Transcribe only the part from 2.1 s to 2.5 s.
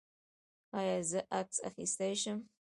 شم؟